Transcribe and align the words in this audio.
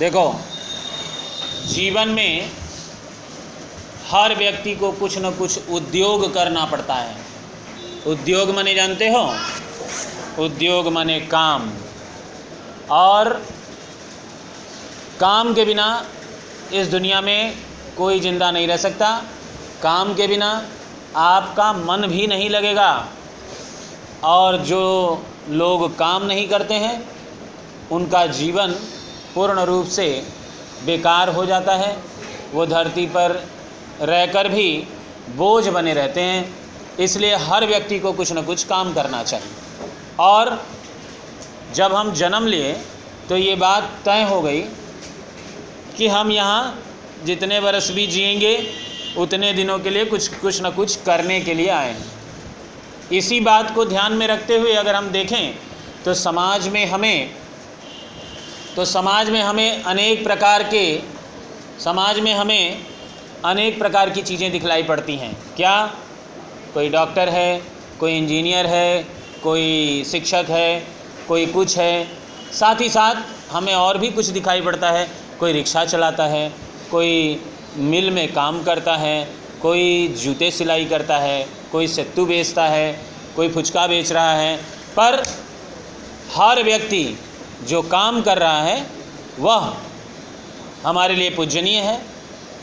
देखो, 0.00 0.40
जीवन 1.66 2.08
में 2.08 2.50
हर 4.10 4.34
व्यक्ति 4.34 4.74
को 4.74 4.92
कुछ 4.92 5.18
न 5.18 5.30
कुछ 5.30 5.68
उद्योग 5.68 6.34
करना 6.34 6.64
पड़ता 6.64 6.94
है। 6.94 7.16
उद्योग 8.06 8.50
माने 8.50 8.74
जानते 8.74 9.08
हो? 9.08 9.36
उद्योग 10.42 10.88
माने 10.88 11.20
काम। 11.20 11.70
और 12.90 13.46
काम 15.20 15.54
के 15.54 15.64
बिना 15.64 16.04
इस 16.72 16.86
दुनिया 16.86 17.20
में 17.20 17.54
कोई 17.98 18.20
ज़िंदा 18.20 18.50
नहीं 18.50 18.68
रह 18.68 18.76
सकता। 18.76 19.24
काम 19.82 20.14
के 20.14 20.26
बिना 20.26 20.68
आपका 21.16 21.72
मन 21.72 22.06
भी 22.06 22.26
नहीं 22.26 22.50
लगेगा। 22.50 23.08
और 24.24 24.56
जो 24.56 25.22
लोग 25.48 25.98
काम 25.98 26.24
नहीं 26.24 26.48
करते 26.48 26.74
हैं, 26.74 27.08
उनका 27.92 28.26
जीवन 28.26 28.74
पूर्ण 29.34 29.64
रूप 29.64 29.86
से 29.88 30.06
बेकार 30.86 31.28
हो 31.28 31.44
जाता 31.46 31.74
है। 31.74 31.96
वो 32.52 32.66
धरती 32.66 33.06
पर 33.06 33.32
रहकर 34.02 34.48
भी 34.48 34.68
बोझ 35.36 35.68
बने 35.68 35.94
रहते 35.94 36.20
हैं। 36.20 36.58
इसलिए 36.98 37.34
हर 37.36 37.66
व्यक्ति 37.66 37.98
को 37.98 38.12
कुछ 38.12 38.32
न 38.32 38.42
कुछ 38.42 38.64
काम 38.64 38.92
करना 38.94 39.22
चाहिए। 39.22 39.48
और 40.20 40.62
जब 41.74 41.94
हम 41.94 42.12
जन्म 42.12 42.46
लिए 42.46 42.72
तो 43.28 43.36
ये 43.36 43.54
बात 43.56 43.90
तय 44.04 44.22
हो 44.22 44.40
गई 44.42 44.60
कि 45.96 46.06
हम 46.08 46.30
यहाँ 46.32 46.82
जितने 47.24 47.60
बरस 47.60 47.90
भी 47.90 48.06
जिएँगे, 48.06 48.54
उतने 49.18 49.52
दिनों 49.52 49.78
के 49.78 49.90
लिए 49.90 50.04
कुछ 50.04 50.28
कुछ 50.36 50.60
न 50.62 50.70
कुछ 50.70 50.96
करने 50.96 51.40
के 51.40 51.54
लिए 51.54 51.68
आए 51.68 51.92
हैं। 51.92 52.04
इसी 53.12 53.40
बात 53.40 53.74
को 53.74 53.84
ध्यान 53.84 54.12
में 54.12 54.26
रखते 54.26 54.58
हुए 54.58 54.72
अगर 54.74 54.94
हम 54.94 55.08
देखें 55.08 55.54
तो 56.04 56.14
समाज 56.14 56.68
में 56.68 56.84
हमें 56.86 57.30
तो 58.76 58.84
समाज 58.84 59.30
में 59.30 59.42
हमें 59.42 59.82
अनेक 59.82 60.24
प्रकार 60.24 60.62
के, 60.62 61.00
समाज 61.84 62.20
में 62.20 62.34
हमें 62.34 62.84
अनेक 63.44 63.78
प्रकार 63.78 64.10
की 64.10 64.22
चीज़ें 64.22 64.52
दिखलाई 64.52 64.82
पड़ती 64.82 65.16
हैं। 65.16 65.36
क्या? 65.56 65.94
कोई 66.74 66.88
डॉक्टर 66.88 67.28
है, 67.28 67.62
कोई 68.00 68.16
इंजीनियर 68.18 68.66
है, 68.66 69.06
कोई 69.42 70.04
शिक्षक 70.04 70.44
है, 70.48 70.86
कोई 71.28 71.46
कुछ 71.46 71.76
है। 71.78 72.08
साथ 72.52 72.80
ही 72.80 72.88
साथ 72.88 73.14
हमें 73.52 73.74
और 73.74 73.98
भी 73.98 74.10
कुछ 74.10 74.26
दिखाई 74.26 74.60
पड़ता 74.60 74.90
है। 74.90 75.08
कोई 75.40 75.52
रिक्शा 75.52 75.84
चलाता 75.84 76.24
है, 76.24 76.52
कोई 76.90 77.40
मिल 77.76 78.10
में 78.10 78.32
काम 78.32 78.62
करता 78.62 78.96
है, 78.96 79.28
कोई 79.62 80.08
जूते 80.08 80.50
सिलाई 80.50 80.84
करता 80.84 81.18
है, 81.18 81.46
कोई 81.72 81.86
सत्तू 81.86 82.26
बेचता 82.26 82.66
है, 82.66 83.00
कोई 83.36 83.48
फुचका 83.48 83.86
बेच 83.86 84.12
रहा 84.12 84.32
है। 84.32 84.56
पर 84.96 85.22
हर 86.36 86.62
व्यक्ति 86.62 87.18
जो 87.62 87.82
काम 87.82 88.20
कर 88.22 88.38
रहा 88.38 88.62
है, 88.62 88.86
वह 89.38 89.74
हमारे 90.86 91.14
लिए 91.14 91.30
पूजनीय 91.30 91.80
है 91.80 92.00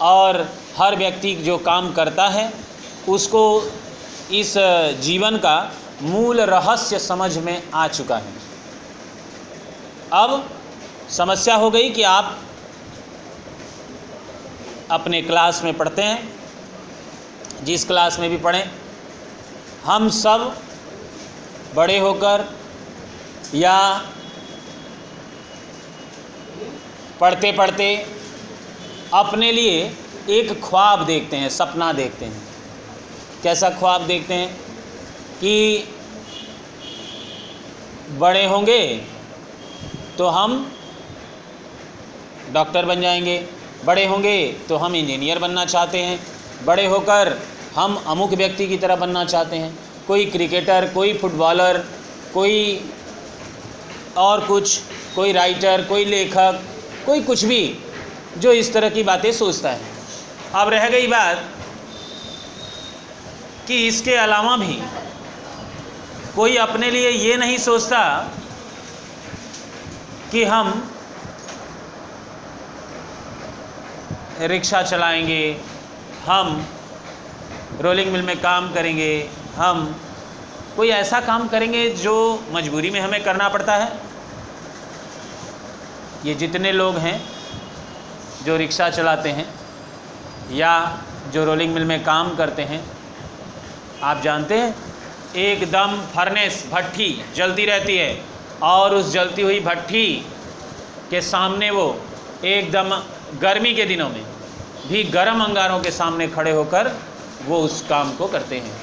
और 0.01 0.49
हर 0.77 0.95
व्यक्ति 0.95 1.33
जो 1.35 1.57
काम 1.57 1.91
करता 1.93 2.27
है, 2.27 2.51
उसको 3.09 3.43
इस 4.31 4.53
जीवन 5.01 5.37
का 5.37 5.71
मूल 6.01 6.41
रहस्य 6.41 6.99
समझ 6.99 7.37
में 7.37 7.61
आ 7.73 7.87
चुका 7.87 8.17
है। 8.17 8.33
अब 10.13 10.49
समस्या 11.09 11.55
हो 11.55 11.69
गई 11.71 11.89
कि 11.89 12.03
आप 12.03 12.37
अपने 14.91 15.21
क्लास 15.21 15.63
में 15.63 15.73
पढ़ते 15.77 16.01
हैं, 16.01 16.33
जिस 17.63 17.85
क्लास 17.85 18.19
में 18.19 18.29
भी 18.29 18.37
पढ़ें, 18.37 18.69
हम 19.83 20.09
सब 20.09 20.55
बड़े 21.75 21.97
होकर 21.99 22.45
या 23.55 23.77
पढ़ते 27.21 27.51
पढ़ते 27.51 27.85
अपने 29.13 29.51
लिए 29.51 29.91
एक 30.29 30.51
ख्वाब 30.63 31.05
देखते 31.05 31.37
हैं, 31.37 31.49
सपना 31.49 31.91
देखते 31.93 32.25
हैं। 32.25 32.41
कैसा 33.43 33.69
ख्वाब 33.69 34.05
देखते 34.07 34.33
हैं 34.33 34.49
कि 35.39 35.83
बड़े 38.19 38.45
होंगे 38.45 38.81
तो 40.17 40.27
हम 40.27 40.53
डॉक्टर 42.53 42.85
बन 42.85 43.01
जाएँगे, 43.01 43.37
बड़े 43.85 44.05
होंगे 44.05 44.37
तो 44.69 44.77
हम 44.77 44.95
इंजीनियर 44.95 45.39
बनना 45.39 45.65
चाहते 45.65 45.97
हैं, 45.99 46.19
बड़े 46.65 46.85
होकर 46.85 47.37
हम 47.75 47.95
अमुक 48.07 48.33
व्यक्ति 48.33 48.67
की 48.67 48.77
तरह 48.77 48.95
बनना 48.95 49.23
चाहते 49.25 49.55
हैं। 49.55 49.77
कोई 50.07 50.25
क्रिकेटर, 50.27 50.89
कोई 50.93 51.13
फुटबॉलर, 51.13 51.83
कोई 52.33 52.89
और 54.17 54.45
कुछ, 54.45 54.77
कोई 55.15 55.31
राइटर, 55.31 55.85
कोई 55.89 56.05
लेखक 56.05 56.63
कोई 57.07 57.21
कुछ 57.21 57.43
भी 57.45 57.59
जो 58.37 58.51
इस 58.51 58.73
तरह 58.73 58.89
की 58.89 59.03
बातें 59.03 59.31
सोचता 59.31 59.69
है। 59.69 59.79
अब 60.53 60.69
रह 60.69 60.87
गई 60.89 61.07
बात 61.07 61.43
कि 63.67 63.87
इसके 63.87 64.15
अलावा 64.15 64.55
भी 64.57 64.79
कोई 66.35 66.55
अपने 66.57 66.89
लिए 66.91 67.09
ये 67.09 67.37
नहीं 67.37 67.57
सोचता 67.57 68.01
कि 70.31 70.43
हम 70.43 70.91
रिक्शा 74.41 74.81
चलाएँगे, 74.83 75.61
हम 76.25 76.67
रोलिंग 77.81 78.11
मिल 78.11 78.21
में 78.21 78.35
काम 78.41 78.73
करेंगे, 78.73 79.29
हम 79.55 79.95
कोई 80.75 80.89
ऐसा 80.89 81.19
काम 81.21 81.47
करेंगे 81.47 81.89
जो 81.95 82.15
मजबूरी 82.51 82.89
में 82.89 82.99
हमें 82.99 83.23
करना 83.23 83.49
पड़ता 83.49 83.75
है। 83.75 84.06
ये 86.27 86.33
जितने 86.35 86.71
लोग 86.71 86.97
हैं 86.97 87.19
जो 88.45 88.55
रिक्शा 88.57 88.89
चलाते 88.89 89.29
हैं 89.29 89.45
या 90.51 90.71
जो 91.33 91.43
रोलिंग 91.45 91.73
मिल 91.73 91.85
में 91.85 92.03
काम 92.03 92.35
करते 92.35 92.61
हैं, 92.61 92.79
आप 94.03 94.21
जानते 94.21 94.57
हैं, 94.57 94.75
एकदम 95.35 95.95
फर्नेस 96.15 96.65
भट्ठी 96.71 97.09
जलती 97.35 97.65
रहती 97.65 97.97
है 97.97 98.09
और 98.63 98.95
उस 98.95 99.11
जलती 99.13 99.41
हुई 99.41 99.59
भट्ठी 99.59 100.05
के 101.09 101.21
सामने 101.21 101.69
वो 101.69 101.87
एकदम 102.45 102.95
गर्मी 103.41 103.73
के 103.75 103.85
दिनों 103.85 104.09
में 104.09 104.23
भी 104.87 105.03
गर्म 105.11 105.43
अंगारों 105.43 105.79
के 105.79 105.91
सामने 105.91 106.27
खड़े 106.27 106.51
होकर 106.51 106.93
वो 107.45 107.61
उस 107.61 107.81
काम 107.89 108.15
को 108.15 108.27
करते 108.27 108.59
हैं। 108.59 108.77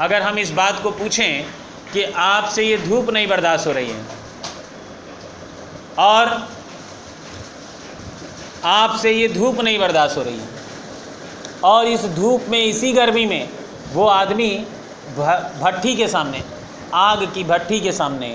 अगर 0.00 0.22
हम 0.22 0.38
इस 0.38 0.50
बात 0.52 0.82
को 0.82 0.90
पूछें 0.90 1.44
कि 1.92 2.02
आपसे 2.02 2.64
ये 2.64 2.78
धूप 2.78 3.10
नहीं 3.10 3.26
बर्दाश्त 3.26 3.66
हो 3.66 3.72
रही 3.72 3.90
है 3.90 4.19
और 6.00 6.48
आपसे 8.64 9.10
ये 9.12 9.28
धूप 9.28 9.60
नहीं 9.60 9.78
बर्दाश्त 9.78 10.16
हो 10.16 10.22
रही 10.22 10.38
है। 10.38 10.48
और 11.64 11.86
इस 11.86 12.04
धूप 12.06 12.44
में, 12.48 12.64
इसी 12.64 12.92
गर्मी 12.92 13.24
में, 13.26 13.48
वो 13.92 14.06
आदमी 14.06 14.48
भट्टी 15.62 15.94
के 15.96 16.08
सामने, 16.08 16.42
आग 16.94 17.26
की 17.34 17.44
भट्टी 17.44 17.80
के 17.80 17.92
सामने 17.92 18.28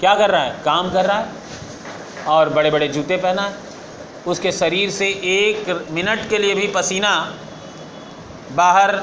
क्या 0.00 0.14
कर 0.14 0.30
रहा 0.30 0.42
है? 0.42 0.60
काम 0.64 0.90
कर 0.92 1.04
रहा 1.06 1.18
है 1.18 2.24
और 2.28 2.48
बड़े 2.48 2.70
बड़े 2.70 2.88
जूते 2.88 3.16
पहना 3.16 3.42
है। 3.42 3.54
उसके 4.26 4.52
शरीर 4.52 4.90
से 4.90 5.08
एक 5.08 5.88
मिनट 5.90 6.28
के 6.28 6.38
लिए 6.38 6.54
भी 6.54 6.66
पसीना 6.66 7.12
बाहर, 8.52 8.96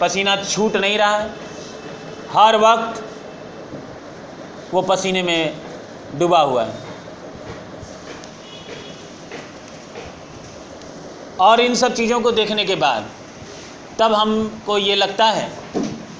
पसीना 0.00 0.36
छूट 0.44 0.76
नहीं 0.76 0.98
रहा 0.98 1.16
है। 1.16 1.30
हर 2.32 2.56
वक्त 2.56 3.04
वो 4.74 4.82
पसीने 4.82 5.22
में 5.22 5.67
डूबा 6.14 6.40
हुआ 6.40 6.64
है। 6.64 6.86
और 11.40 11.60
इन 11.60 11.74
सब 11.74 11.94
चीज़ों 11.94 12.20
को 12.20 12.30
देखने 12.32 12.64
के 12.64 12.74
बाद 12.74 13.10
तब 13.98 14.12
हमको 14.12 14.78
ये 14.78 14.94
लगता 14.94 15.26
है 15.26 15.48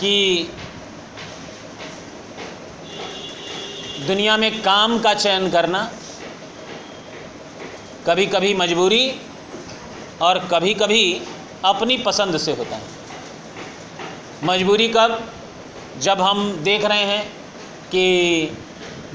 कि 0.01 0.51
दुनिया 4.07 4.37
में 4.37 4.63
काम 4.63 4.99
का 4.99 5.15
चयन 5.15 5.51
करना 5.51 5.91
कभी 8.07 8.27
कभी 8.27 8.55
मजबूरी 8.55 9.21
और 10.23 10.39
कभी 10.39 10.75
कभी 10.75 11.03
अपनी 11.65 11.97
पसंद 11.99 12.39
से 12.39 12.53
होता 12.53 12.77
है। 12.77 12.83
मजबूरी 14.45 14.89
कब? 14.89 15.33
जब 16.01 16.21
हम 16.21 16.53
देख 16.63 16.85
रहे 16.85 17.05
हैं 17.05 17.29
कि 17.91 18.05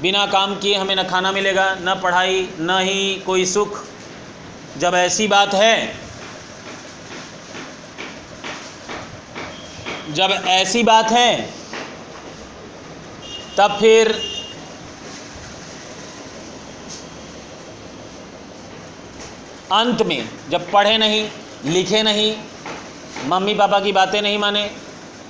बिना 0.04 0.24
काम 0.26 0.54
किए 0.60 0.74
हमें 0.74 0.94
न 0.96 1.02
खाना 1.02 1.30
मिलेगा, 1.32 1.64
न 1.80 1.94
पढ़ाई, 2.02 2.40
न 2.60 2.78
ही 2.80 3.14
कोई 3.26 3.44
सुख। 3.46 3.78
जब 4.78 4.94
ऐसी 4.94 5.28
बात 5.28 5.54
है, 5.54 5.76
जब 10.12 10.30
ऐसी 10.48 10.82
बात 10.82 11.10
है, 11.12 11.30
तब 13.56 13.76
फिर 13.80 14.12
अंत 19.72 20.02
में, 20.02 20.28
जब 20.50 20.70
पढ़े 20.70 20.96
नहीं, 20.98 21.28
लिखे 21.66 22.02
नहीं 22.02 22.34
मम्मी 23.26 23.54
पापा 23.54 23.80
की 23.80 23.92
बातें 23.92 24.20
नहीं 24.22 24.38
माने, 24.38 24.70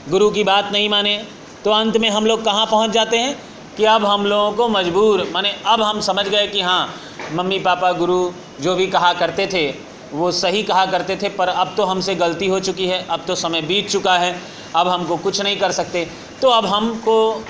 गुरु 0.09 0.31
की 0.31 0.45
बात 0.45 0.73
नहीं 0.73 0.89
माने 0.89 1.17
तो 1.65 1.71
अंत 1.73 1.97
में 1.97 2.11
हम 2.11 2.27
लोग 2.27 2.45
कहाँ 2.45 2.67
पहुँच 2.67 2.91
जाते 2.91 3.19
हैं? 3.19 3.54
कि 3.77 3.85
अब 3.85 4.05
हम 4.05 4.27
लोगों 4.27 4.53
को 4.53 4.69
मजबूर, 4.69 5.29
माने 5.33 5.55
अब 5.67 5.83
हम 5.83 6.01
समझ 6.01 6.27
गए 6.29 6.47
कि 6.47 6.61
हाँ 6.61 6.95
मम्मी, 7.33 7.59
पापा, 7.59 7.93
गुरु 7.93 8.31
जो 8.61 8.75
भी 8.75 8.87
कहा 8.87 9.13
करते 9.13 9.47
थे, 9.47 9.69
वो 10.13 10.31
सही 10.33 10.63
कहा 10.63 10.85
करते 10.87 11.17
थे, 11.17 11.29
पर 11.29 11.49
अब 11.49 11.75
तो 11.77 11.85
हमसे 11.85 12.15
गलती 12.15 12.47
हो 12.47 12.61
चुकी 12.61 12.87
है, 12.87 13.07
अब 13.07 13.25
तो 13.27 13.35
समय 13.35 13.63
बीत 13.63 13.89
चुका 13.89 14.17
है, 14.17 14.41
अब 14.77 14.89
हमको 14.89 15.17
कुछ 15.17 15.41
नहीं 15.41 15.57
कर 15.57 15.73
सकते। 15.73 16.09
तो 16.43 16.49
अब 16.49 16.67
हमको 16.67 17.45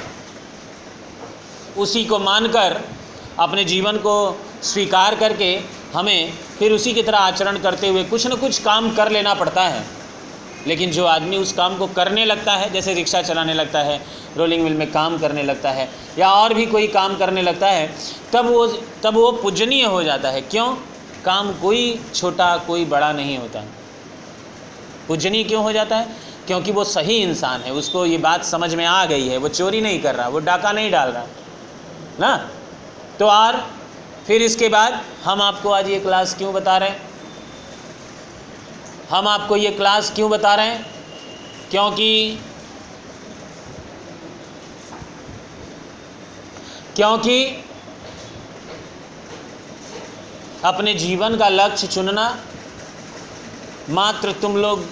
उसी 1.78 2.04
को 2.04 2.18
मानकर, 2.18 2.80
अपने 3.38 3.64
जीवन 3.64 3.96
को 3.96 4.40
स्वीकार 4.62 5.14
करके 5.14 5.60
हमें 5.94 6.32
फिर 6.58 6.72
उसी 6.72 6.92
की 6.92 7.02
तरह 7.02 7.18
आचरण 7.18 7.58
करते 7.58 7.88
हुए 7.88 8.04
कुछ 8.04 8.26
न 8.26 8.36
कुछ 8.36 8.58
काम 8.58 8.94
कर 8.94 9.10
लेना 9.10 9.34
पड़ता 9.34 9.62
है। 9.62 9.84
लेकिन 10.66 10.90
जो 10.90 11.04
आदमी 11.04 11.36
उस 11.36 11.52
काम 11.52 11.76
को 11.78 11.86
करने 11.86 12.24
लगता 12.24 12.52
है, 12.52 12.72
जैसे 12.72 12.94
रिक्शा 12.94 13.22
चलाने 13.22 13.54
लगता 13.54 13.78
है 13.78 14.00
रोलिंग 14.36 14.64
मिल 14.64 14.74
में 14.74 14.90
काम 14.92 15.18
करने 15.18 15.42
लगता 15.42 15.70
है, 15.70 15.88
या 16.18 16.32
और 16.32 16.54
भी 16.54 16.66
कोई 16.66 16.86
काम 16.86 17.16
करने 17.16 17.42
लगता 17.42 17.66
है, 17.66 17.94
तब 18.32 18.46
वो 18.46 18.66
तब 19.02 19.14
वो 19.14 19.32
पूजनीय 19.32 19.84
हो 19.84 20.02
जाता 20.02 20.30
है। 20.30 20.40
क्यों? 20.40 20.74
काम 21.24 21.52
कोई 21.52 22.00
छोटा, 22.14 22.56
कोई 22.56 22.84
बड़ा 22.84 23.12
नहीं 23.12 23.38
होता। 23.38 23.64
पूजनीय 25.08 25.44
क्यों 25.44 25.62
हो 25.62 25.72
जाता 25.72 25.96
है? 25.96 26.08
क्योंकि 26.46 26.72
वो 26.72 26.84
सही 26.84 27.16
इंसान 27.16 27.60
है, 27.60 27.72
उसको 27.72 28.06
ये 28.06 28.18
बात 28.18 28.44
समझ 28.44 28.74
में 28.74 28.84
आ 28.84 29.04
गई 29.04 29.28
है, 29.28 29.36
वो 29.36 29.48
चोरी 29.48 29.80
नहीं 29.80 30.00
कर 30.02 30.14
रहा, 30.14 30.28
वो 30.28 30.38
डाका 30.38 30.72
नहीं 30.72 30.90
डाल 30.90 31.08
रहा, 31.08 31.26
ना? 32.20 32.50
तो 33.18 33.26
और 33.26 33.70
फिर 34.26 34.42
इसके 34.42 34.68
बाद 34.68 35.00
हम 35.24 35.42
आपको 35.42 35.70
आज 35.70 35.88
ये 35.88 36.00
क्लास 36.00 36.34
क्यों 36.34 36.54
बता 36.54 36.76
रहे 36.76 36.88
हैं? 36.88 37.13
हम 39.10 39.28
आपको 39.28 39.56
ये 39.56 39.70
क्लास 39.70 40.10
क्यों 40.10 40.30
बता 40.30 40.54
रहे 40.54 40.66
हैं? 40.66 40.86
क्योंकि 41.70 42.38
क्योंकि 46.96 47.44
अपने 50.64 50.94
जीवन 50.94 51.36
का 51.36 51.48
लक्ष्य 51.48 51.86
चुनना 51.86 52.26
मात्र 53.90 54.32
तुम 54.32 54.56
लोग 54.56 54.84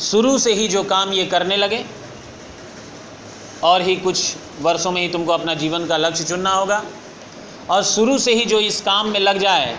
शुरू 0.00 0.36
से 0.38 0.52
ही 0.54 0.68
जो 0.68 0.82
काम 0.84 1.12
ये 1.12 1.24
करने 1.26 1.56
लगे, 1.56 1.84
और 3.64 3.82
ही 3.82 3.96
कुछ 3.96 4.36
वर्षों 4.60 4.90
में 4.90 5.00
ही 5.02 5.08
तुमको 5.08 5.32
अपना 5.32 5.54
जीवन 5.54 5.86
का 5.86 5.96
लक्ष्य 5.96 6.24
चुनना 6.24 6.50
होगा। 6.50 6.82
और 7.70 7.82
शुरू 7.84 8.18
से 8.18 8.34
ही 8.34 8.44
जो 8.44 8.60
इस 8.60 8.80
काम 8.80 9.08
में 9.08 9.20
लग 9.20 9.38
जाए 9.38 9.76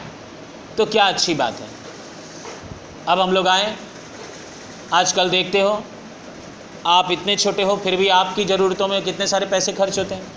तो 0.77 0.85
क्या 0.85 1.07
अच्छी 1.07 1.33
बात 1.35 1.59
है? 1.59 1.66
अब 3.07 3.19
हम 3.19 3.31
लोग 3.31 3.47
आए। 3.47 3.75
आजकल 4.93 5.29
देखते 5.29 5.59
हो। 5.59 5.83
आप 6.85 7.11
इतने 7.11 7.35
छोटे 7.35 7.63
हो, 7.63 7.75
फिर 7.77 7.95
भी 7.95 8.07
आपकी 8.07 8.45
ज़रूरतों 8.45 8.87
में 8.87 9.01
कितने 9.01 9.27
सारे 9.27 9.45
पैसे 9.45 9.73
खर्च 9.73 9.99
होते 9.99 10.15
हैं। 10.15 10.27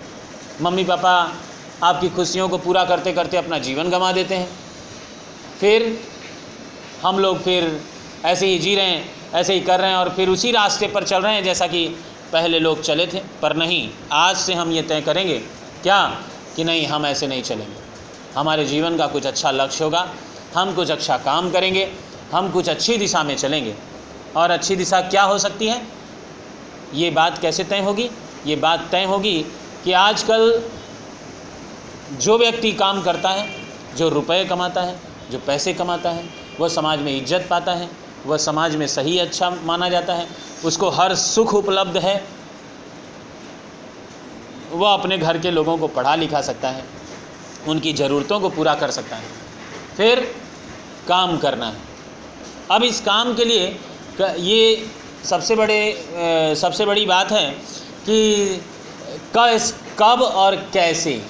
मम्मी, 0.63 0.85
पापा 0.85 1.35
आपकी 1.83 2.09
खुशियों 2.09 2.49
को 2.49 2.59
पूरा 2.59 2.85
करते 2.85 3.13
करते 3.13 3.37
अपना 3.37 3.59
जीवन 3.59 3.91
गंवा 3.91 4.13
देते 4.13 4.35
हैं। 4.35 4.49
फिर 5.61 6.05
हम 7.03 7.19
लोग 7.19 7.43
फिर 7.43 7.81
ऐसे 8.25 8.47
ही 8.47 8.59
जी 8.59 8.75
रहे 8.75 8.87
हैं, 8.87 9.15
ऐसे 9.35 9.55
ही 9.55 9.61
कर 9.61 9.81
रहे 9.81 9.91
हैं 9.91 9.97
और 9.97 10.09
फिर 10.09 10.29
उसी 10.29 10.51
रास्ते 10.51 10.87
पर 10.87 11.05
चल 11.05 11.23
रहे 11.23 11.35
हैं 11.35 11.45
जैसा 11.45 11.67
कि 11.67 11.89
पहले 12.33 12.59
लोग 12.59 12.83
चले 12.83 13.07
थे। 13.07 13.23
पर 13.43 13.57
नहीं, 13.57 13.91
आज 14.13 14.37
से 14.37 14.55
हम 14.55 14.73
ये 14.73 14.83
तय 14.83 15.01
करेंगे, 15.01 15.39
क्या? 15.83 16.23
कि 16.57 16.65
नहीं, 16.65 16.87
हम 16.87 17.07
ऐसे 17.07 17.27
नहीं 17.27 17.43
चलेंगे। 17.43 17.77
हमारे 18.37 18.65
जीवन 18.65 18.97
का 18.99 19.07
कुछ 19.07 19.27
अच्छा 19.27 19.51
लक्ष्य 19.51 19.85
होगा, 19.85 20.09
हम 20.57 20.75
कुछ 20.75 20.91
अच्छा 20.91 21.17
काम 21.19 21.51
करेंगे। 21.51 22.10
हम 22.33 22.51
कुछ 22.51 22.69
अच्छी 22.69 22.97
दिशा 22.97 23.23
में 23.23 23.37
चलेंगे। 23.37 23.75
और 24.37 24.51
अच्छी 24.51 24.77
दिशा 24.77 25.01
क्या 25.03 25.23
हो 25.23 25.39
सकती 25.39 25.67
है? 25.67 25.83
ये 26.95 27.11
बात 27.11 27.39
कैसे 27.39 27.65
तय 27.65 27.81
होगी? 27.81 28.11
ये 28.47 28.57
बात 28.57 28.89
तय 28.91 29.05
होगी 29.05 29.39
कि 29.85 29.93
आजकल 29.93 30.63
जो 32.13 32.37
व्यक्ति 32.39 32.73
काम 32.73 33.03
करता 33.03 33.31
है, 33.31 33.49
जो 33.97 34.09
रुपए 34.09 34.45
कमाता 34.45 34.83
है, 34.83 34.99
जो 35.31 35.39
पैसे 35.39 35.75
कमाता 35.75 36.11
है 36.11 36.25
वह 36.61 36.69
समाज 36.69 37.01
में 37.01 37.17
इज़्ज़त 37.17 37.47
पाता 37.51 37.73
है 37.73 37.89
वह 38.27 38.37
समाज 38.39 38.75
में 38.77 38.87
सही 38.87 39.19
अच्छा 39.19 39.51
माना 39.65 39.89
जाता 39.89 40.15
है, 40.15 40.27
उसको 40.65 40.89
हर 40.91 41.15
सुख 41.17 41.55
उपलब्ध 41.55 41.97
है 41.99 42.23
वह 44.73 44.93
अपने 44.93 45.19
घर 45.19 45.39
के 45.39 45.51
लोगों 45.51 45.77
को 45.79 45.89
पढ़ा 45.89 46.15
लिखा 46.15 46.41
सकता 46.41 46.69
है, 46.69 46.85
उनकी 47.69 47.93
ज़रूरतों 47.93 48.41
को 48.41 48.49
पूरा 48.51 48.75
कर 48.75 48.91
सकता 48.91 49.17
है। 49.17 49.29
फिर 49.97 50.21
काम 51.09 51.37
करना 51.39 51.67
है। 51.67 51.90
अब 52.71 52.83
इस 52.83 53.01
काम 53.01 53.35
के 53.35 53.45
लिए 53.45 53.67
ये 54.39 54.87
सबसे 55.25 55.55
बड़े 55.57 56.55
सबसे 56.57 56.85
बड़ी 56.87 57.07
बात 57.07 57.33
है 57.33 57.51
कि 58.07 58.61
कस 59.37 59.75
कब 59.99 60.23
और 60.23 60.57
कैसे, 60.73 61.23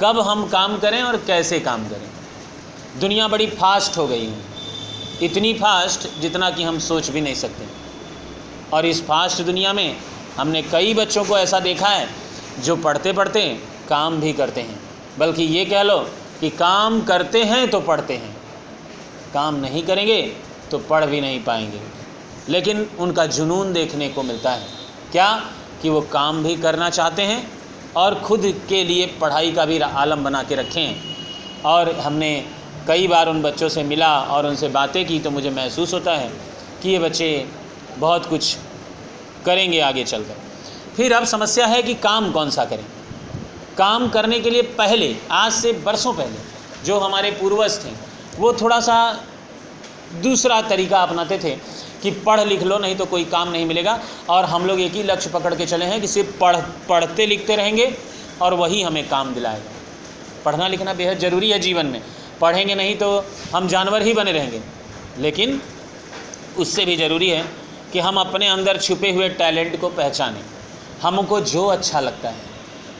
कब 0.00 0.20
हम 0.20 0.46
काम 0.48 0.78
करें 0.78 1.02
और 1.02 1.16
कैसे 1.16 1.60
काम 1.60 1.88
करें। 1.88 2.08
दुनिया 3.00 3.28
बड़ी 3.28 3.46
फास्ट 3.46 3.98
हो 3.98 4.06
गई 4.06 4.26
है। 4.26 4.46
इतनी 5.22 5.52
फास्ट 5.54 6.08
जितना 6.20 6.50
कि 6.50 6.62
हम 6.62 6.78
सोच 6.78 7.10
भी 7.10 7.20
नहीं 7.20 7.34
सकते। 7.34 7.66
और 8.72 8.86
इस 8.86 9.02
फास्ट 9.02 9.42
दुनिया 9.42 9.72
में 9.72 9.96
हमने 10.36 10.62
कई 10.62 10.94
बच्चों 10.94 11.24
को 11.24 11.38
ऐसा 11.38 11.60
देखा 11.60 11.88
है 11.88 12.08
जो 12.64 12.76
पढ़ते 12.76 13.12
पढ़ते 13.12 13.46
काम 13.88 14.20
भी 14.20 14.32
करते 14.32 14.60
हैं। 14.60 14.80
बल्कि 15.18 15.42
ये 15.42 15.64
कह 15.64 15.82
लो 15.82 15.98
कि 16.40 16.50
काम 16.50 17.00
करते 17.02 17.44
हैं 17.44 17.68
तो 17.70 17.80
पढ़ते 17.80 18.14
हैं। 18.14 18.36
काम 19.34 19.54
नहीं 19.54 19.82
करेंगे 19.82 20.20
तो 20.70 20.78
पढ़ 20.78 21.04
भी 21.04 21.20
नहीं 21.20 21.42
पाएँगे। 21.44 21.80
लेकिन 22.48 22.88
उनका 22.98 23.26
जुनून 23.26 23.72
देखने 23.72 24.08
को 24.08 24.22
मिलता 24.22 24.50
है। 24.50 24.66
क्या? 25.12 25.44
कि 25.82 25.88
वो 25.88 26.00
काम 26.00 26.42
भी 26.44 26.56
करना 26.56 26.90
चाहते 26.90 27.22
हैं 27.22 27.50
और 27.96 28.14
ख़ुद 28.14 28.42
के 28.68 28.82
लिए 28.84 29.06
पढ़ाई 29.20 29.52
का 29.52 29.64
भी 29.64 29.78
आलम 29.78 30.24
बना 30.24 30.42
के 30.42 30.54
रखें। 30.54 30.96
और 31.64 31.90
हमने 31.92 32.30
कई 32.88 33.06
बार 33.08 33.28
उन 33.28 33.42
बच्चों 33.42 33.68
से 33.68 33.82
मिला 33.82 34.20
और 34.20 34.46
उनसे 34.46 34.68
बातें 34.68 35.04
की 35.06 35.18
तो 35.20 35.30
मुझे 35.30 35.50
महसूस 35.50 35.94
होता 35.94 36.12
है 36.12 36.28
कि 36.82 36.90
ये 36.90 36.98
बच्चे 36.98 37.46
बहुत 37.98 38.26
कुछ 38.26 38.56
करेंगे 39.46 39.80
आगे 39.80 40.04
चलकर। 40.04 40.36
फिर 40.96 41.12
अब 41.12 41.24
समस्या 41.24 41.66
है 41.66 41.82
कि 41.82 41.94
काम 41.94 42.30
कौन 42.32 42.50
सा 42.50 42.64
करें? 42.64 42.84
काम 43.78 44.08
करने 44.08 44.40
के 44.40 44.50
लिए 44.50 44.62
पहले, 44.62 45.16
आज 45.30 45.52
से 45.52 45.72
बरसों 45.72 46.12
पहले, 46.12 46.38
जो 46.84 46.98
हमारे 46.98 47.30
पूर्वज 47.30 47.84
थे 47.84 47.90
वो 48.38 48.52
थोड़ा 48.52 48.80
सा 48.80 49.24
दूसरा 50.22 50.62
तरीका 50.62 51.02
अपनाते 51.02 51.38
थे 51.38 51.50
कि 52.02 52.10
पढ़ 52.10 52.40
लिख 52.40 52.62
लो, 52.62 52.78
नहीं 52.78 52.96
तो 52.96 53.04
कोई 53.04 53.24
काम 53.24 53.48
नहीं 53.48 53.66
मिलेगा। 53.66 54.00
और 54.30 54.44
हम 54.44 54.66
लोग 54.66 54.80
एक 54.80 54.92
ही 54.92 55.02
लक्ष्य 55.02 55.30
पकड़ 55.30 55.54
के 55.54 55.66
चले 55.66 55.84
हैं 55.84 56.00
कि 56.00 56.08
सिर्फ़ 56.08 56.38
पढ़, 56.38 56.56
पढ़ते 56.88 57.26
लिखते 57.26 57.56
रहेंगे 57.56 57.96
और 58.42 58.54
वही 58.54 58.82
हमें 58.82 59.08
काम 59.08 59.34
दिलाएगा। 59.34 59.70
पढ़ना 60.44 60.68
लिखना 60.68 60.94
बेहद 60.94 61.18
ज़रूरी 61.18 61.50
है 61.50 61.58
जीवन 61.58 61.86
में। 61.86 62.02
पढ़ेंगे 62.40 62.74
नहीं 62.74 62.96
तो 62.96 63.24
हम 63.54 63.68
जानवर 63.68 64.02
ही 64.02 64.12
बने 64.12 64.32
रहेंगे। 64.32 64.60
लेकिन 65.18 65.62
उससे 66.58 66.84
भी 66.84 66.96
ज़रूरी 66.96 67.30
है 67.30 67.44
कि 67.92 67.98
हम 67.98 68.16
अपने 68.16 68.48
अंदर 68.48 68.76
छुपे 68.76 69.10
हुए 69.12 69.28
टैलेंट 69.28 69.80
को 69.80 69.88
पहचानें। 69.88 70.40
हमको 71.02 71.40
जो 71.40 71.66
अच्छा 71.66 72.00
लगता 72.00 72.28
है। 72.28 72.36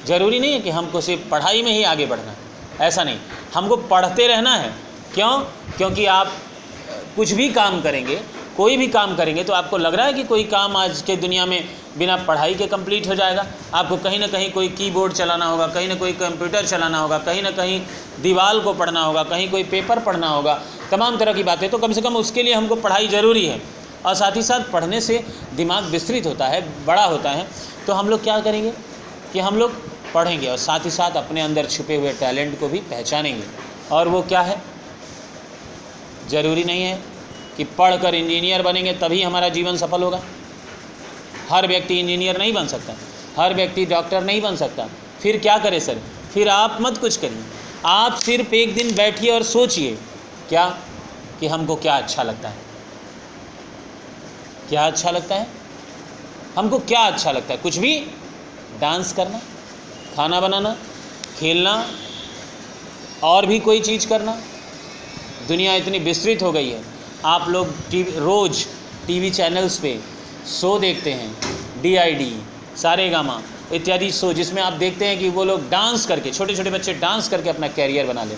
ज़रूरी 0.06 0.38
नहीं 0.38 0.52
है 0.52 0.60
कि 0.60 0.70
हमको 0.70 1.00
सिर्फ़ 1.00 1.28
पढ़ाई 1.28 1.62
में 1.62 1.72
ही 1.72 1.84
आगे 1.84 2.06
बढ़ना 2.06 2.30
है। 2.30 2.36
ऐसा 2.80 3.04
नहीं। 3.04 3.18
हमको 3.54 3.76
पढ़ते 3.76 4.26
रहना 4.26 4.54
है। 4.54 4.87
क्यों? 5.14 5.38
क्योंकि 5.76 6.04
आप 6.06 6.32
कुछ 7.16 7.32
भी 7.32 7.48
काम 7.50 7.80
करेंगे, 7.82 8.20
कोई 8.56 8.76
भी 8.76 8.86
काम 8.88 9.14
करेंगे 9.16 9.44
तो 9.44 9.52
आपको 9.52 9.78
लग 9.78 9.94
रहा 9.94 10.06
है 10.06 10.12
कि 10.12 10.22
कोई 10.24 10.44
काम 10.44 10.76
आज 10.76 11.02
के 11.02 11.16
दुनिया 11.16 11.46
में 11.46 11.64
बिना 11.98 12.16
पढ़ाई 12.18 12.54
के 12.54 12.66
कंप्लीट 12.66 13.08
हो 13.08 13.14
जाएगा। 13.14 13.46
आपको 13.74 13.96
कहीं 13.96 14.18
ना 14.18 14.26
कहीं 14.26 14.50
कोई 14.52 14.68
कीबोर्ड 14.70 15.12
चलाना 15.12 15.46
होगा, 15.46 15.66
कहीं 15.66 15.88
ना 15.88 15.94
कोई 15.94 16.12
कंप्यूटर 16.14 16.66
चलाना 16.66 16.98
होगा, 16.98 17.18
कहीं 17.18 17.42
ना 17.42 17.50
कहीं 17.50 17.80
दीवार 18.22 18.58
को 18.58 18.72
पढ़ना 18.74 19.00
होगा, 19.00 19.22
कहीं 19.24 19.50
कोई 19.50 19.64
पेपर 19.64 19.98
पढ़ना 20.00 20.28
होगा। 20.28 20.60
तमाम 20.90 21.16
तरह 21.18 21.32
की 21.32 21.42
बातें 21.42 21.68
तो 21.70 21.78
कम 21.78 21.92
से 21.92 22.00
कम 22.00 22.16
उसके 22.16 22.42
लिए 22.42 22.54
हमको 22.54 22.76
पढ़ाई 22.76 23.08
ज़रूरी 23.08 23.44
है। 23.46 23.60
और 24.06 24.14
साथ 24.14 24.36
ही 24.36 24.42
साथ 24.42 24.70
पढ़ने 24.72 25.00
से 25.00 25.24
दिमाग 25.54 25.84
विस्तृत 25.84 26.26
होता 26.26 26.46
है, 26.46 26.60
बड़ा 26.86 27.04
होता 27.04 27.30
है। 27.30 27.46
तो 27.86 27.92
हम 27.92 28.08
लोग 28.08 28.22
क्या 28.22 28.38
करेंगे 28.40 28.72
कि 29.32 29.38
हम 29.40 29.56
लोग 29.56 29.72
पढ़ेंगे 30.14 30.48
और 30.48 30.56
साथ 30.58 30.84
ही 30.84 30.90
साथ 30.90 31.16
अपने 31.16 31.40
अंदर 31.40 31.66
छुपे 31.66 31.96
हुए 31.96 32.12
टैलेंट 32.12 32.58
को 32.60 32.68
भी 32.68 32.78
पहचानेंगे। 32.90 33.44
और 33.92 34.08
वो 34.08 34.22
क्या 34.22 34.40
है? 34.40 34.60
ज़रूरी 36.30 36.64
नहीं 36.64 36.82
है 36.82 37.02
कि 37.56 37.64
पढ़कर 37.78 38.14
इंजीनियर 38.14 38.62
बनेंगे 38.62 38.92
तभी 38.92 39.22
हमारा 39.22 39.48
जीवन 39.48 39.76
सफल 39.76 40.02
होगा। 40.02 40.20
हर 41.50 41.66
व्यक्ति 41.66 41.98
इंजीनियर 42.00 42.38
नहीं 42.38 42.52
बन 42.52 42.66
सकता, 42.66 42.94
हर 43.42 43.54
व्यक्ति 43.54 43.84
डॉक्टर 43.86 44.24
नहीं 44.24 44.40
बन 44.40 44.56
सकता। 44.56 44.88
फिर 45.22 45.38
क्या 45.38 45.58
करें 45.58 45.80
सर? 45.80 46.00
फिर 46.34 46.48
आप 46.48 46.78
मत 46.80 46.98
कुछ 46.98 47.16
करिए। 47.16 47.44
आप 47.86 48.18
सिर्फ़ 48.18 48.54
एक 48.54 48.74
दिन 48.74 48.94
बैठिए 48.94 49.30
और 49.30 49.42
सोचिए, 49.42 49.98
क्या, 50.48 50.66
कि 51.40 51.46
हमको 51.46 51.76
क्या 51.76 51.96
अच्छा 51.96 52.22
लगता 52.22 52.48
है। 52.48 52.56
क्या 54.68 54.86
अच्छा 54.86 55.10
लगता 55.10 55.34
है? 55.34 55.46
हमको 56.58 56.78
क्या 56.78 57.00
अच्छा 57.00 57.32
लगता 57.32 57.54
है? 57.54 57.60
कुछ 57.60 57.76
भी, 57.76 57.98
डांस 58.80 59.12
करना, 59.12 59.40
खाना 60.16 60.40
बनाना, 60.40 60.76
खेलना, 61.38 61.86
और 63.22 63.46
भी 63.46 63.58
कोई 63.58 63.80
चीज़ 63.80 64.06
करना। 64.08 64.40
दुनिया 65.48 65.74
इतनी 65.74 65.98
विस्तृत 66.00 66.42
हो 66.42 66.52
गई 66.52 66.68
है। 66.68 66.80
आप 67.26 67.48
लोग 67.48 67.68
टीवी, 67.90 68.10
रोज़ 68.12 68.64
टीवी 69.06 69.30
चैनल्स 69.32 69.78
पे 69.78 69.98
शो 70.50 70.78
देखते 70.78 71.12
हैं 71.12 71.82
डीआईडी 71.82 72.32
सारे 72.76 73.08
गामा, 73.08 73.40
इत्यादि 73.72 74.10
शो, 74.12 74.32
जिसमें 74.32 74.62
आप 74.62 74.72
देखते 74.74 75.06
हैं 75.06 75.18
कि 75.18 75.28
वो 75.30 75.44
लोग 75.44 75.68
डांस 75.70 76.06
करके 76.06 76.30
छोटे 76.30 76.54
छोटे 76.56 76.70
बच्चे 76.70 76.94
डांस 76.96 77.28
करके 77.28 77.50
अपना 77.50 77.68
कैरियर 77.70 78.06
बना 78.06 78.24
ले 78.24 78.34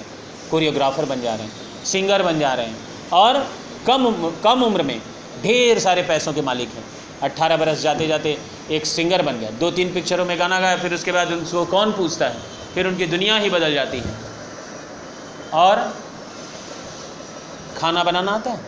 कोरियोग्राफर 0.50 1.04
बन 1.06 1.20
जा 1.22 1.34
रहे 1.34 1.46
हैं 1.46 1.84
सिंगर 1.84 2.22
बन 2.22 2.38
जा 2.38 2.52
रहे 2.54 2.66
हैं, 2.66 2.76
और 3.12 3.46
कम 3.86 4.06
उम्र 4.06 4.32
कम 4.44 4.62
उम्र 4.62 4.82
में 4.82 4.98
ढेर 5.42 5.78
सारे 5.78 6.02
पैसों 6.04 6.32
के 6.32 6.42
मालिक 6.42 6.68
हैं। 6.68 6.84
अट्ठारह 7.22 7.56
बरस 7.56 7.80
जाते 7.82 8.06
जाते 8.06 8.36
एक 8.70 8.86
सिंगर 8.86 9.22
बन 9.22 9.38
गया 9.38 9.50
दो 9.60 9.70
तीन 9.70 9.92
पिक्चरों 9.94 10.24
में 10.24 10.38
गाना 10.38 10.60
गाया, 10.60 10.76
फिर 10.76 10.94
उसके 10.94 11.12
बाद 11.12 11.32
उनको 11.32 11.64
कौन 11.66 11.92
पूछता 11.92 12.28
है? 12.28 12.36
फिर 12.74 12.86
उनकी 12.86 13.06
दुनिया 13.08 13.36
ही 13.38 13.50
बदल 13.50 13.74
जाती 13.74 13.98
है। 13.98 14.14
और 15.54 15.76
खाना 17.80 18.04
बनाना 18.04 18.32
आता 18.32 18.50
है? 18.50 18.60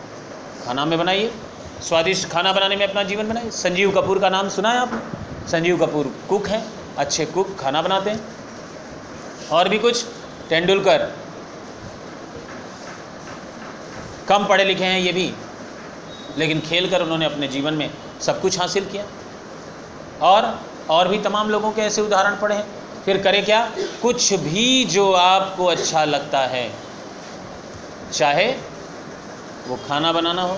खाना 0.65 0.85
में 0.85 0.99
बनाइए। 0.99 1.33
स्वादिष्ट 1.87 2.29
खाना 2.29 2.53
बनाने 2.53 2.75
में 2.75 2.87
अपना 2.87 3.03
जीवन 3.03 3.29
बनाइए। 3.29 3.49
संजीव 3.49 3.91
कपूर 3.91 4.19
का 4.19 4.29
नाम 4.29 4.49
सुना 4.49 4.69
है 4.69 4.77
आपने? 4.77 4.99
संजीव 5.47 5.85
कपूर 5.85 6.15
कुक 6.29 6.47
हैं, 6.47 6.73
अच्छे 6.97 7.25
कुक, 7.25 7.57
खाना 7.59 7.81
बनाते 7.81 8.09
हैं। 8.09 8.27
और 9.51 9.69
भी 9.69 9.79
कुछ? 9.79 10.03
तेंदुलकर। 10.49 11.11
कम 14.29 14.45
पढ़े 14.45 14.63
लिखे 14.63 14.83
हैं 14.83 14.99
ये 14.99 15.13
भी। 15.13 15.33
लेकिन 16.37 16.59
खेल 16.59 16.89
कर 16.89 17.01
उन्होंने 17.01 17.25
अपने 17.25 17.47
जीवन 17.47 17.73
में 17.73 17.93
सब 18.21 18.41
कुछ 18.41 18.59
हासिल 18.59 18.85
किया। 18.85 19.05
और 20.21 20.59
और 20.89 21.07
भी 21.07 21.19
तमाम 21.19 21.49
लोगों 21.49 21.71
के 21.71 21.81
ऐसे 21.81 22.01
उदाहरण 22.01 22.35
पड़े 22.35 22.55
हैं। 22.55 22.67
फिर 23.05 23.21
करें 23.21 23.45
क्या? 23.45 23.71
कुछ 24.01 24.33
भी 24.33 24.85
जो 24.85 25.13
आपको 25.13 25.65
अच्छा 25.65 26.05
लगता 26.05 26.39
है, 26.39 26.75
चाहे 28.13 28.72
वो 29.67 29.75
खाना 29.87 30.11
बनाना 30.11 30.41
हो, 30.41 30.57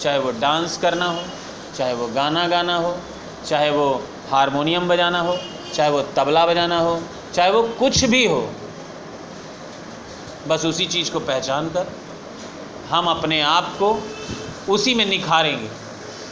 चाहे 0.00 0.18
वो 0.18 0.30
डांस 0.40 0.76
करना 0.78 1.06
हो, 1.06 1.22
चाहे 1.76 1.94
वो 1.94 2.06
गाना 2.08 2.46
गाना 2.48 2.76
हो, 2.76 2.96
चाहे 3.46 3.70
वो 3.70 3.88
हारमोनियम 4.30 4.88
बजाना 4.88 5.20
हो, 5.20 5.36
चाहे 5.74 5.90
वो 5.90 6.02
तबला 6.16 6.46
बजाना 6.46 6.78
हो, 6.78 7.00
चाहे 7.34 7.50
वो 7.50 7.62
कुछ 7.78 8.04
भी 8.04 8.24
हो, 8.26 8.40
बस 10.48 10.64
उसी 10.64 10.86
चीज़ 10.86 11.10
को 11.12 11.20
पहचान 11.20 11.68
कर 11.68 11.92
हम 12.90 13.06
अपने 13.06 13.40
आप 13.40 13.74
को 13.78 13.92
उसी 14.68 14.94
में 14.94 15.04
निखारेंगे। 15.06 15.68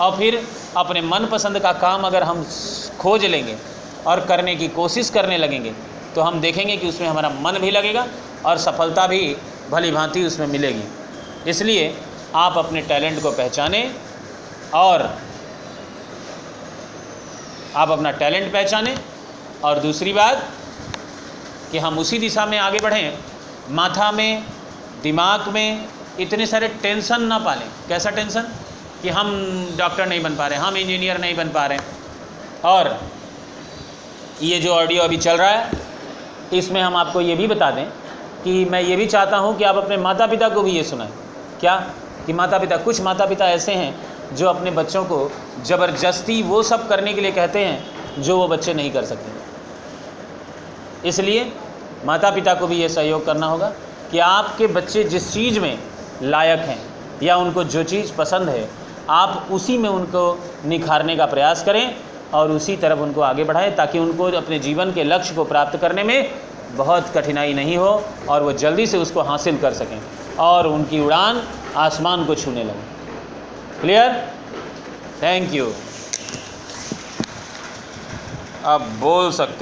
और 0.00 0.16
फिर 0.16 0.42
अपने 0.76 1.00
मनपसंद 1.00 1.58
का 1.58 1.72
काम 1.72 2.02
अगर 2.02 2.22
हम 2.22 2.44
खोज 2.98 3.24
लेंगे 3.24 3.56
और 4.06 4.20
करने 4.20 4.54
की 4.56 4.68
कोशिश 4.68 5.10
करने 5.10 5.38
लगेंगे 5.38 5.72
तो 6.14 6.20
हम 6.20 6.40
देखेंगे 6.40 6.76
कि 6.76 6.88
उसमें 6.88 7.08
हमारा 7.08 7.28
मन 7.40 7.58
भी 7.58 7.70
लगेगा 7.70 8.06
और 8.46 8.58
सफलता 8.58 9.06
भी 9.06 9.20
भली 9.70 9.90
भांति 9.92 10.24
उसमें 10.24 10.46
मिलेगी। 10.46 10.82
इसलिए 11.48 11.94
आप 12.34 12.58
अपने 12.58 12.80
टैलेंट 12.82 13.22
को 13.22 13.30
पहचानें 13.30 13.94
और 14.74 15.02
आप 17.76 17.90
अपना 17.90 18.10
टैलेंट 18.10 18.52
पहचानें। 18.52 18.96
और 19.64 19.78
दूसरी 19.78 20.12
बात 20.12 20.42
कि 21.72 21.78
हम 21.78 21.98
उसी 21.98 22.18
दिशा 22.18 22.46
में 22.46 22.58
आगे 22.58 22.78
बढ़ें, 22.78 23.18
माथा 23.70 24.10
में, 24.12 24.44
दिमाग 25.02 25.48
में, 25.48 25.88
इतने 26.20 26.46
सारे 26.46 26.68
टेंशन 26.68 27.22
ना 27.22 27.38
पालें। 27.38 27.68
कैसा 27.88 28.10
टेंशन? 28.10 28.48
कि 29.02 29.08
हम 29.08 29.28
डॉक्टर 29.78 30.06
नहीं 30.06 30.22
बन 30.22 30.36
पा 30.36 30.46
रहे, 30.46 30.58
हम 30.58 30.76
इंजीनियर 30.76 31.18
नहीं 31.18 31.36
बन 31.36 31.48
पा 31.48 31.66
रहे। 31.66 31.78
और 32.64 33.00
ये 34.42 34.58
जो 34.60 34.74
ऑडियो 34.74 35.02
अभी 35.02 35.16
चल 35.16 35.36
रहा 35.36 35.48
है, 35.48 35.70
इसमें 36.52 36.80
हम 36.82 36.96
आपको 36.96 37.20
ये 37.20 37.34
भी 37.34 37.46
बता 37.46 37.70
दें 37.70 37.84
कि 38.44 38.64
मैं 38.64 38.80
ये 38.80 38.96
भी 38.96 39.06
चाहता 39.06 39.36
हूँ 39.36 39.56
कि 39.58 39.64
आप 39.64 39.76
अपने 39.76 39.96
माता 39.96 40.26
पिता 40.26 40.48
को 40.48 40.62
भी 40.62 40.70
ये 40.70 40.82
सुनाएँ। 40.82 41.27
क्या 41.60 41.76
कि 42.26 42.32
माता 42.32 42.58
पिता 42.58 42.76
कुछ 42.76 43.00
माता 43.00 43.26
पिता 43.26 43.48
ऐसे 43.50 43.74
हैं 43.74 44.36
जो 44.36 44.48
अपने 44.48 44.70
बच्चों 44.70 45.04
को 45.04 45.30
ज़बरदस्ती 45.66 46.42
वो 46.42 46.62
सब 46.62 46.88
करने 46.88 47.14
के 47.14 47.20
लिए 47.20 47.32
कहते 47.32 47.64
हैं 47.64 48.22
जो 48.22 48.38
वो 48.38 48.48
बच्चे 48.48 48.74
नहीं 48.74 48.90
कर 48.90 49.04
सकते। 49.04 49.30
इसलिए 51.08 51.52
माता 52.06 52.30
पिता 52.30 52.54
को 52.54 52.66
भी 52.66 52.76
ये 52.76 52.88
सहयोग 52.88 53.24
करना 53.26 53.46
होगा 53.46 53.72
कि 54.10 54.18
आपके 54.18 54.66
बच्चे 54.66 55.04
जिस 55.04 55.32
चीज़ 55.32 55.60
में 55.60 55.78
लायक 56.22 56.60
हैं 56.60 56.78
या 57.22 57.36
उनको 57.36 57.64
जो 57.66 57.82
चीज़ 57.84 58.12
पसंद 58.14 58.48
है, 58.48 58.68
आप 59.10 59.48
उसी 59.52 59.78
में 59.78 59.88
उनको 59.88 60.38
निखारने 60.66 61.16
का 61.16 61.26
प्रयास 61.26 61.64
करें 61.64 61.96
और 62.34 62.52
उसी 62.52 62.76
तरफ़ 62.76 62.98
उनको 62.98 63.20
आगे 63.20 63.44
बढ़ाएँ 63.44 63.74
ताकि 63.76 63.98
उनको 63.98 64.30
अपने 64.38 64.58
जीवन 64.58 64.92
के 64.92 65.04
लक्ष्य 65.04 65.34
को 65.34 65.44
प्राप्त 65.44 65.78
करने 65.80 66.04
में 66.04 66.30
बहुत 66.76 67.08
कठिनाई 67.14 67.54
नहीं 67.54 67.76
हो 67.76 68.02
और 68.28 68.42
वो 68.42 68.52
जल्दी 68.54 68.86
से 68.86 68.98
उसको 68.98 69.22
हासिल 69.22 69.58
कर 69.58 69.72
सकें। 69.74 70.00
और 70.40 70.66
उनकी 70.66 71.00
उड़ान 71.00 71.42
आसमान 71.76 72.24
को 72.24 72.34
छूने 72.34 72.64
लगे। 72.64 73.80
क्लियर 73.80 74.12
थैंक 75.22 75.52
यू 75.54 75.72
अब 78.64 78.80
बोल 79.00 79.30
सकते 79.32 79.56